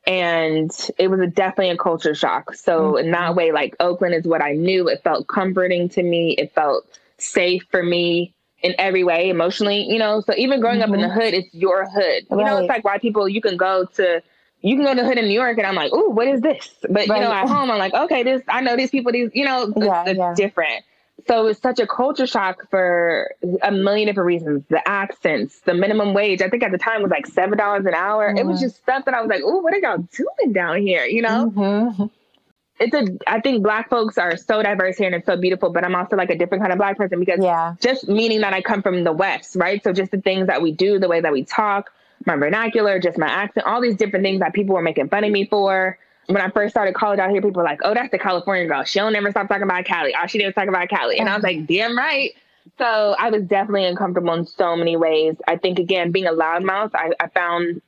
[0.06, 2.54] and it was a, definitely a culture shock.
[2.54, 3.06] So mm-hmm.
[3.06, 4.88] in that way, like Oakland is what I knew.
[4.88, 6.32] It felt comforting to me.
[6.32, 6.86] It felt
[7.18, 9.82] safe for me in every way, emotionally.
[9.82, 10.90] You know, so even growing mm-hmm.
[10.90, 11.20] up in the mm-hmm.
[11.20, 12.26] hood, it's your hood.
[12.30, 12.30] Right.
[12.30, 14.22] You know, it's like why people you can go to.
[14.62, 16.68] You can go to hood in New York, and I'm like, "Ooh, what is this?"
[16.82, 17.06] But right.
[17.08, 18.42] you know, at home, I'm like, "Okay, this.
[18.48, 19.12] I know these people.
[19.12, 20.34] These, you know, yeah, it's, yeah.
[20.34, 20.84] different."
[21.26, 24.64] So it's such a culture shock for a million different reasons.
[24.68, 28.28] The accents, the minimum wage, I think at the time was like $7 an hour.
[28.28, 28.38] Mm-hmm.
[28.38, 31.04] It was just stuff that I was like, oh, what are y'all doing down here?
[31.04, 31.52] You know?
[31.54, 32.04] Mm-hmm.
[32.80, 35.84] It's a, I think black folks are so diverse here and it's so beautiful, but
[35.84, 37.74] I'm also like a different kind of black person because yeah.
[37.80, 39.84] just meaning that I come from the West, right?
[39.84, 41.92] So just the things that we do, the way that we talk,
[42.26, 45.30] my vernacular, just my accent, all these different things that people were making fun of
[45.30, 48.18] me for when I first started college out here, people were like, "Oh, that's the
[48.18, 48.84] California girl.
[48.84, 50.14] She'll never stop talking about Cali.
[50.14, 51.72] All she did was talk about Cali." And I was like, mm-hmm.
[51.72, 52.32] "Damn right."
[52.78, 55.36] So I was definitely uncomfortable in so many ways.
[55.48, 57.82] I think again, being a loudmouth, I, I found,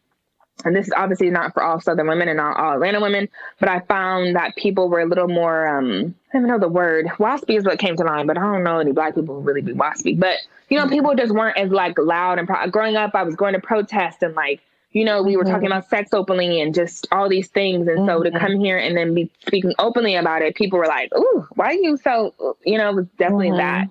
[0.64, 3.68] and this is obviously not for all Southern women and not all Atlanta women, but
[3.68, 5.66] I found that people were a little more.
[5.66, 7.06] um I don't even know the word.
[7.18, 9.60] Waspy is what came to mind, but I don't know any black people who really
[9.60, 10.18] be waspy.
[10.18, 10.36] But
[10.68, 13.14] you know, people just weren't as like loud and pro- growing up.
[13.14, 14.60] I was going to protest and like
[14.92, 15.78] you know, we were talking mm-hmm.
[15.78, 17.88] about sex openly and just all these things.
[17.88, 18.38] And so to mm-hmm.
[18.38, 21.72] come here and then be speaking openly about it, people were like, "Ooh, why are
[21.72, 22.34] you so?"
[22.64, 23.56] You know, it was definitely mm-hmm.
[23.58, 23.88] that.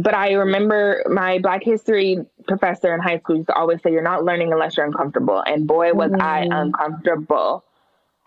[0.00, 4.02] But I remember my Black History professor in high school used to always say, "You're
[4.02, 6.22] not learning unless you're uncomfortable." And boy, was mm-hmm.
[6.22, 7.64] I uncomfortable.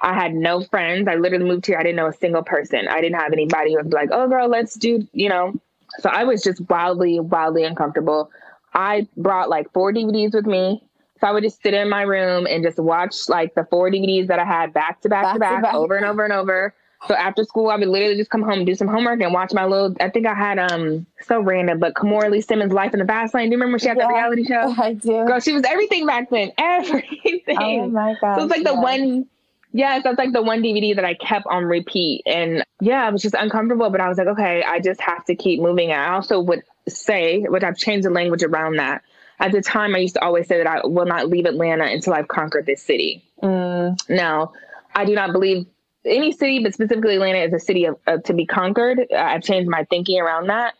[0.01, 1.07] I had no friends.
[1.07, 1.77] I literally moved here.
[1.77, 2.87] I didn't know a single person.
[2.87, 5.53] I didn't have anybody who was like, "Oh, girl, let's do," you know.
[5.99, 8.31] So I was just wildly, wildly uncomfortable.
[8.73, 10.83] I brought like four DVDs with me
[11.19, 14.27] so I would just sit in my room and just watch like the four DVDs
[14.27, 15.73] that I had back to back, back to back, to back.
[15.73, 16.73] over and over and over.
[17.07, 19.65] So after school, I would literally just come home, do some homework, and watch my
[19.65, 19.95] little.
[20.01, 23.33] I think I had um so random, but Kimora Lee Simmons' Life in the Fab
[23.33, 23.49] Lane.
[23.49, 24.75] Do you remember she had yeah, the reality show?
[24.81, 25.25] I do.
[25.25, 26.51] Girl, she was everything back then.
[26.57, 27.57] Everything.
[27.57, 28.35] Oh my god.
[28.37, 28.73] So it's like yeah.
[28.73, 29.27] the one.
[29.71, 33.21] Yes, that's like the one DVD that I kept on repeat, and yeah, I was
[33.21, 33.89] just uncomfortable.
[33.91, 35.91] But I was like, okay, I just have to keep moving.
[35.91, 39.03] And I also would say, which I've changed the language around that
[39.39, 42.13] at the time, I used to always say that I will not leave Atlanta until
[42.13, 43.23] I've conquered this city.
[43.41, 43.97] Mm.
[44.09, 44.53] Now,
[44.93, 45.65] I do not believe
[46.05, 49.05] any city, but specifically Atlanta, is a city of, of, to be conquered.
[49.11, 50.75] I've changed my thinking around that.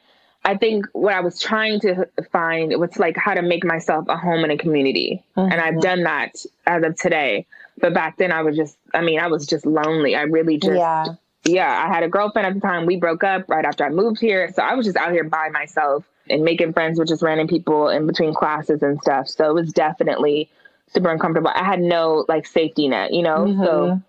[0.45, 4.17] I think what I was trying to find was like how to make myself a
[4.17, 5.51] home in a community, mm-hmm.
[5.51, 7.45] and I've done that as of today.
[7.79, 10.15] But back then, I was just, I mean, I was just lonely.
[10.15, 11.05] I really just, yeah.
[11.45, 12.86] yeah, I had a girlfriend at the time.
[12.86, 15.49] We broke up right after I moved here, so I was just out here by
[15.49, 19.27] myself and making friends with just random people in between classes and stuff.
[19.27, 20.49] So it was definitely
[20.88, 21.51] super uncomfortable.
[21.53, 23.45] I had no like safety net, you know?
[23.45, 23.63] Mm-hmm.
[23.63, 24.01] So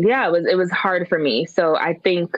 [0.00, 1.46] yeah, it was it was hard for me.
[1.46, 2.36] So I think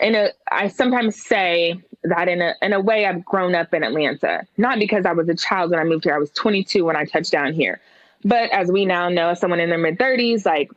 [0.00, 3.82] in a I sometimes say that in a in a way I've grown up in
[3.82, 4.46] Atlanta.
[4.56, 6.14] Not because I was a child when I moved here.
[6.14, 7.80] I was 22 when I touched down here.
[8.24, 10.70] But as we now know, as someone in their mid 30s, like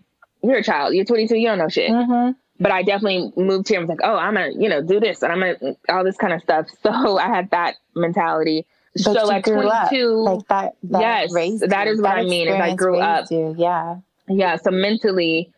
[0.44, 1.92] you're a child, you're 22, you don't know shit.
[1.92, 5.00] Mm-hmm but I definitely moved here I was like, oh, I'm gonna, you know, do
[5.00, 6.68] this and I'm gonna all this kind of stuff.
[6.84, 8.66] So I had that mentality.
[8.94, 12.48] But so at 22, like that, that yes, that is what that I mean.
[12.48, 13.54] Is I grew up, you.
[13.58, 13.98] yeah,
[14.28, 14.56] yeah.
[14.56, 15.52] So mentally,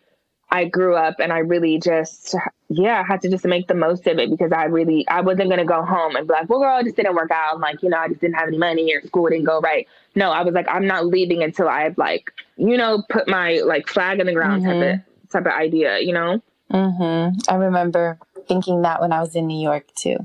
[0.51, 2.35] I grew up and I really just,
[2.69, 5.49] yeah, I had to just make the most of it because I really, I wasn't
[5.49, 7.55] gonna go home and be like, well, girl, it just didn't work out.
[7.55, 9.87] I'm like, you know, I just didn't have any money or school didn't go right.
[10.15, 13.87] No, I was like, I'm not leaving until I've like, you know, put my like
[13.87, 14.81] flag in the ground mm-hmm.
[14.81, 16.41] type of type of idea, you know.
[16.71, 17.51] Mm-hmm.
[17.51, 20.17] I remember thinking that when I was in New York too.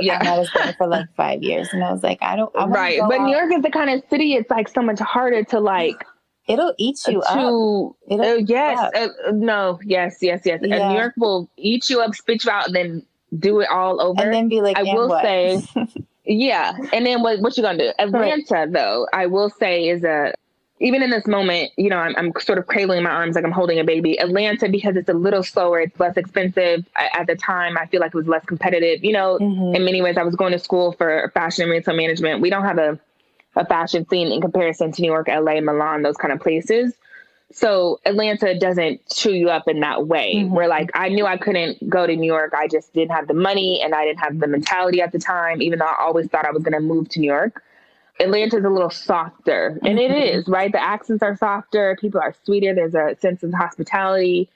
[0.00, 0.20] Yeah.
[0.20, 2.54] I was there for like five years, and I was like, I don't.
[2.56, 3.26] I right, but out.
[3.26, 4.34] New York is the kind of city.
[4.34, 6.04] It's like so much harder to like.
[6.48, 7.38] It'll eat you to, up.
[7.38, 10.60] It'll uh, yes, uh, no, yes, yes, yes.
[10.62, 10.76] Yeah.
[10.76, 13.02] And New York will eat you up, spit you out, and then
[13.38, 14.22] do it all over.
[14.22, 15.22] And then be like, I will what?
[15.22, 15.62] say,
[16.24, 16.72] yeah.
[16.92, 17.40] And then what?
[17.40, 17.92] What you gonna do?
[17.98, 18.72] Atlanta, right.
[18.72, 20.32] though, I will say is a
[20.80, 23.52] even in this moment, you know, I'm, I'm, sort of cradling my arms like I'm
[23.52, 24.18] holding a baby.
[24.20, 26.86] Atlanta, because it's a little slower, it's less expensive.
[26.94, 29.04] I, at the time, I feel like it was less competitive.
[29.04, 29.74] You know, mm-hmm.
[29.74, 32.40] in many ways, I was going to school for fashion and retail management.
[32.40, 32.98] We don't have a,
[33.58, 36.94] a fashion scene in comparison to New York, LA, Milan, those kind of places.
[37.50, 40.36] So Atlanta doesn't chew you up in that way.
[40.36, 40.54] Mm-hmm.
[40.54, 42.52] Where like I knew I couldn't go to New York.
[42.56, 45.60] I just didn't have the money and I didn't have the mentality at the time,
[45.60, 47.62] even though I always thought I was going to move to New York.
[48.20, 50.38] Atlanta's a little softer, and it mm-hmm.
[50.40, 50.72] is right.
[50.72, 51.96] The accents are softer.
[52.00, 52.74] People are sweeter.
[52.74, 54.48] There's a sense of hospitality,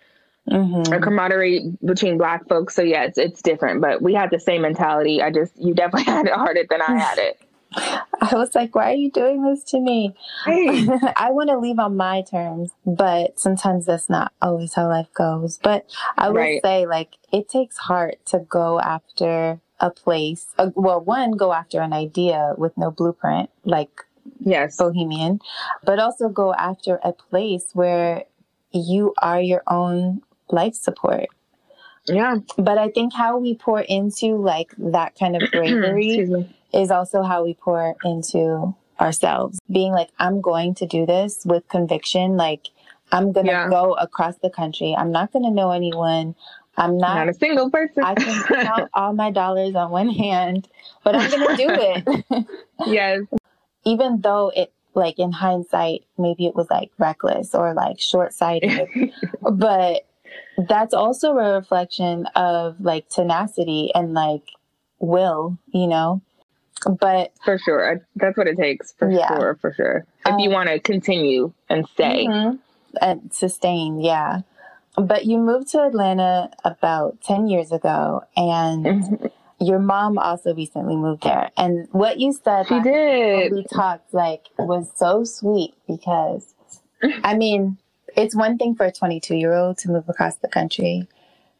[0.50, 0.92] mm-hmm.
[0.92, 2.74] a camaraderie between Black folks.
[2.74, 5.22] So yeah, it's it's different, but we had the same mentality.
[5.22, 7.40] I just you definitely had it harder than I had it.
[8.20, 10.14] I was like, why are you doing this to me?
[10.44, 10.87] Hey.
[11.16, 15.58] I want to leave on my terms, but sometimes that's not always how life goes.
[15.62, 16.62] But I would right.
[16.62, 20.46] say, like, it takes heart to go after a place.
[20.58, 24.02] Uh, well, one, go after an idea with no blueprint, like
[24.40, 25.40] yes, Bohemian,
[25.85, 28.24] but also go after a place where
[28.70, 31.26] you are your own life support.
[32.06, 32.38] Yeah.
[32.56, 37.44] But I think how we pour into like that kind of bravery is also how
[37.44, 39.58] we pour into ourselves.
[39.70, 42.37] Being like, I'm going to do this with conviction.
[42.37, 42.68] Like,
[43.11, 43.68] I'm going to yeah.
[43.68, 44.94] go across the country.
[44.96, 46.35] I'm not going to know anyone.
[46.76, 48.02] I'm not, not a single person.
[48.02, 50.68] I can count all my dollars on one hand,
[51.04, 52.46] but I'm going to do it.
[52.87, 53.20] yes.
[53.85, 58.88] Even though it, like in hindsight, maybe it was like reckless or like short sighted,
[59.42, 60.06] but
[60.68, 64.44] that's also a reflection of like tenacity and like
[64.98, 66.22] will, you know?
[66.86, 68.92] But for sure, that's what it takes.
[68.98, 69.28] For yeah.
[69.28, 70.04] sure, for sure.
[70.26, 72.56] If um, you want to continue and stay mm-hmm.
[73.00, 74.40] and sustain, yeah.
[74.96, 79.26] But you moved to Atlanta about 10 years ago and mm-hmm.
[79.60, 81.50] your mom also recently moved there.
[81.56, 83.52] And what you said she did.
[83.52, 86.54] we talked like was so sweet because
[87.24, 87.78] I mean,
[88.16, 91.08] it's one thing for a 22 year old to move across the country.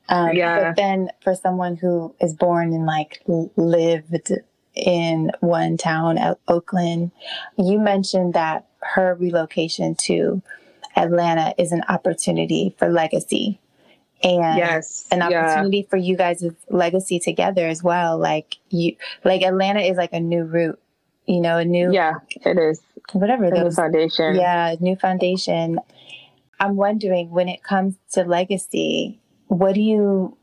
[0.09, 0.69] Um, yeah.
[0.69, 4.31] But then for someone who is born and like lived
[4.75, 7.13] in one town, uh, Oakland,
[7.59, 10.43] you mentioned that her relocation to
[10.97, 13.61] Atlanta is an opportunity for legacy
[14.23, 15.91] and yes, an opportunity yeah.
[15.91, 18.19] for you guys' legacy together as well.
[18.19, 20.81] Like you, like Atlanta is like a new route,
[21.27, 22.81] you know, a new, yeah, it is
[23.13, 24.37] whatever the foundation.
[24.37, 25.79] Yeah, new foundation.
[26.61, 30.37] I'm wondering when it comes to legacy, what do you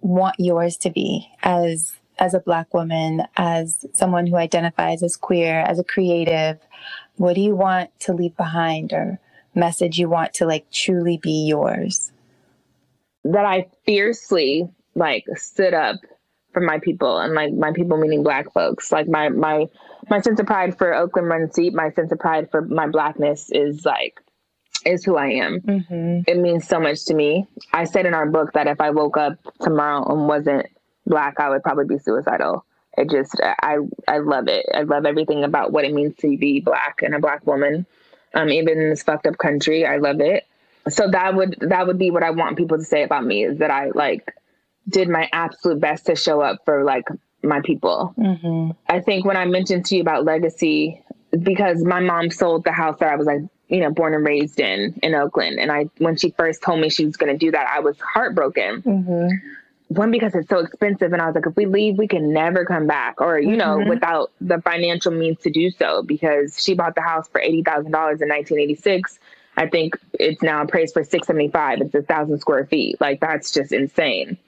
[0.00, 5.60] want yours to be as as a black woman, as someone who identifies as queer,
[5.60, 6.58] as a creative?
[7.16, 9.18] What do you want to leave behind or
[9.54, 12.12] message you want to like truly be yours?
[13.24, 15.96] That I fiercely like stood up
[16.52, 18.92] for my people and like my people meaning black folks.
[18.92, 19.66] Like my my
[20.08, 21.72] my sense of pride for Oakland runs deep.
[21.74, 24.20] My sense of pride for my blackness is like
[24.84, 25.60] is who I am.
[25.60, 26.20] Mm-hmm.
[26.26, 27.46] It means so much to me.
[27.72, 30.66] I said in our book that if I woke up tomorrow and wasn't
[31.10, 32.64] black, I would probably be suicidal.
[32.96, 34.66] It just I I love it.
[34.74, 37.86] I love everything about what it means to be black and a black woman
[38.34, 39.86] um, even in this fucked up country.
[39.86, 40.46] I love it.
[40.88, 43.58] So that would that would be what I want people to say about me is
[43.58, 44.34] that I like
[44.88, 47.06] did my absolute best to show up for like
[47.42, 48.14] my people.
[48.18, 48.70] Mm-hmm.
[48.88, 51.02] I think when I mentioned to you about legacy,
[51.42, 54.58] because my mom sold the house that I was like, you know, born and raised
[54.58, 57.50] in in Oakland, and I when she first told me she was going to do
[57.50, 58.82] that, I was heartbroken.
[58.82, 59.28] Mm-hmm
[59.90, 62.64] one because it's so expensive and i was like if we leave we can never
[62.64, 63.88] come back or you know mm-hmm.
[63.88, 67.90] without the financial means to do so because she bought the house for $80000 in
[67.90, 69.18] 1986
[69.56, 73.72] i think it's now appraised for 675 it's a thousand square feet like that's just
[73.72, 74.38] insane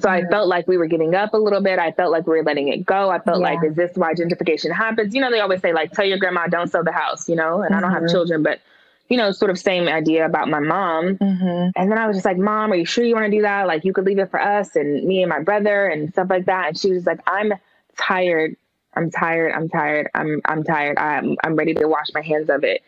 [0.00, 1.78] so I felt like we were giving up a little bit.
[1.78, 3.08] I felt like we were letting it go.
[3.08, 3.54] I felt yeah.
[3.54, 5.14] like, is this why gentrification happens?
[5.14, 7.62] You know, they always say like, tell your grandma don't sell the house, you know,
[7.62, 7.74] and mm-hmm.
[7.74, 8.12] I don't have mm-hmm.
[8.12, 8.60] children, but
[9.08, 11.16] you know, sort of same idea about my mom.
[11.16, 11.70] Mm-hmm.
[11.74, 13.66] And then I was just like, Mom, are you sure you want to do that?
[13.66, 16.46] Like, you could leave it for us and me and my brother and stuff like
[16.46, 16.68] that.
[16.68, 17.54] And she was like, I'm
[17.96, 18.56] tired.
[18.94, 19.52] I'm tired.
[19.52, 20.10] I'm tired.
[20.14, 20.98] I'm I'm tired.
[20.98, 22.82] I'm I'm ready to wash my hands of it.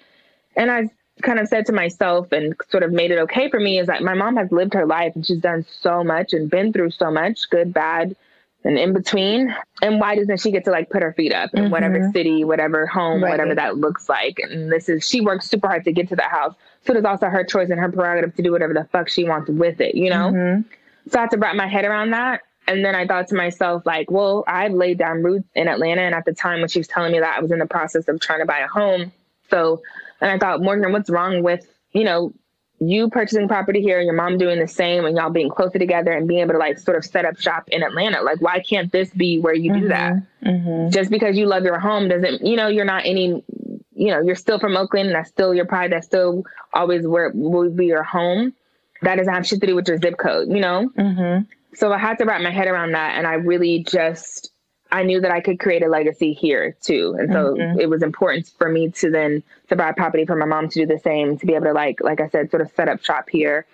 [0.57, 0.91] And I
[1.23, 4.03] kind of said to myself and sort of made it okay for me is that
[4.03, 7.11] my mom has lived her life and she's done so much and been through so
[7.11, 8.17] much, good, bad,
[8.65, 9.55] and in between.
[9.83, 11.73] And why doesn't she get to like put her feet up in mm-hmm.
[11.73, 13.31] whatever city, whatever home, right.
[13.31, 14.39] whatever that looks like?
[14.39, 16.55] And this is, she works super hard to get to that house.
[16.87, 19.51] So it's also her choice and her prerogative to do whatever the fuck she wants
[19.51, 20.31] with it, you know?
[20.33, 20.63] Mm-hmm.
[21.11, 22.43] So I had to wrap my head around that.
[22.67, 26.03] And then I thought to myself, like, well, i've laid down roots in Atlanta.
[26.03, 28.07] And at the time when she was telling me that, I was in the process
[28.07, 29.13] of trying to buy a home.
[29.51, 29.83] So,
[30.21, 32.33] and I thought, Morgan, what's wrong with, you know,
[32.81, 36.27] you purchasing property here, your mom doing the same, and y'all being closer together and
[36.27, 38.23] being able to like sort of set up shop in Atlanta.
[38.23, 39.83] Like, why can't this be where you mm-hmm.
[39.83, 40.15] do that?
[40.45, 40.91] Mm-hmm.
[40.91, 43.45] Just because you love your home doesn't, you know, you're not any,
[43.93, 45.09] you know, you're still from Oakland.
[45.09, 45.93] And that's still your pride.
[45.93, 48.55] That's still always where will be your home.
[49.03, 50.91] That doesn't have shit to do with your zip code, you know?
[50.97, 51.45] Mm-hmm.
[51.75, 53.19] So I had to wrap my head around that.
[53.19, 54.53] And I really just
[54.93, 57.17] I knew that I could create a legacy here too.
[57.19, 57.79] And so mm-hmm.
[57.79, 60.87] it was important for me to then to buy property for my mom to do
[60.87, 63.29] the same, to be able to like, like I said, sort of set up shop
[63.31, 63.67] here.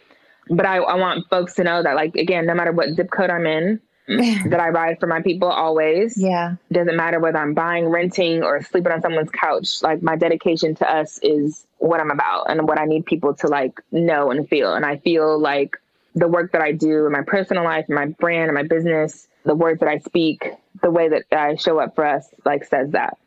[0.48, 3.30] But I, I want folks to know that like, again, no matter what zip code
[3.30, 6.16] I'm in, that I ride for my people always.
[6.16, 6.56] Yeah.
[6.70, 9.82] Doesn't matter whether I'm buying, renting, or sleeping on someone's couch.
[9.82, 13.48] Like my dedication to us is what I'm about and what I need people to
[13.48, 14.74] like know and feel.
[14.74, 15.76] And I feel like
[16.14, 19.54] the work that I do in my personal life, my brand, and my business, the
[19.54, 20.52] words that I speak,
[20.82, 23.18] the way that I show up for us, like says that.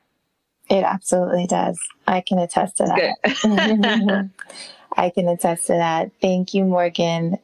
[0.69, 1.79] It absolutely does.
[2.07, 4.29] I can attest to that.
[4.97, 6.11] I can attest to that.
[6.21, 7.39] Thank you, Morgan.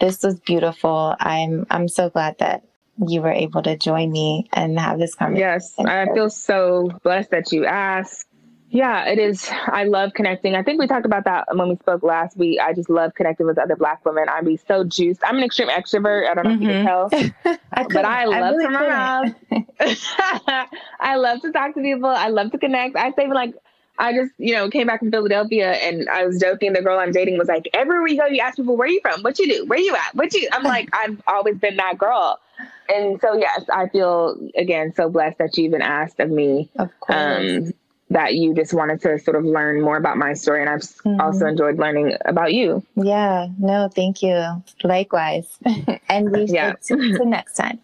[0.00, 1.14] This was beautiful.
[1.20, 2.64] I'm I'm so glad that
[3.06, 5.40] you were able to join me and have this conversation.
[5.40, 8.26] Yes, I feel so blessed that you asked.
[8.70, 9.48] Yeah, it is.
[9.66, 10.56] I love connecting.
[10.56, 12.58] I think we talked about that when we spoke last week.
[12.60, 14.28] I just love connecting with other Black women.
[14.28, 15.20] I'd be so juiced.
[15.24, 16.28] I'm an extreme extrovert.
[16.28, 16.62] I don't know mm-hmm.
[16.62, 17.44] if you can mm-hmm.
[17.44, 20.66] tell, I but I love I really to.
[21.00, 22.08] I love to talk to people.
[22.08, 22.96] I love to connect.
[22.96, 23.54] I say like
[23.98, 26.72] I just, you know, came back from Philadelphia and I was joking.
[26.72, 29.22] The girl I'm dating was like, everywhere you go, you ask people, where you from?
[29.22, 29.66] What you do?
[29.66, 30.14] Where you at?
[30.14, 30.48] What you?
[30.52, 32.40] I'm like, I've always been that girl.
[32.88, 36.70] And so, yes, I feel, again, so blessed that you even asked of me.
[36.76, 37.66] Of course.
[37.66, 37.72] Um,
[38.14, 40.60] that you just wanted to sort of learn more about my story.
[40.60, 41.20] And I've mm-hmm.
[41.20, 42.82] also enjoyed learning about you.
[42.94, 44.62] Yeah, no, thank you.
[44.84, 45.58] Likewise.
[46.08, 46.74] and we yeah.
[46.86, 47.80] should to next time.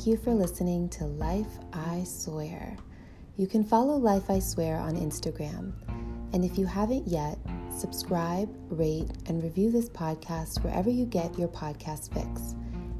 [0.00, 2.78] Thank you for listening to Life I Swear.
[3.36, 5.74] You can follow Life I Swear on Instagram.
[6.32, 7.36] And if you haven't yet,
[7.70, 12.54] subscribe, rate, and review this podcast wherever you get your podcast fix.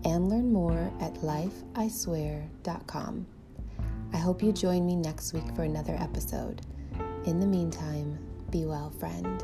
[0.04, 3.26] And learn more at lifeiswear.com.
[4.12, 6.60] I hope you join me next week for another episode.
[7.24, 8.18] In the meantime,
[8.50, 9.42] be well, friend.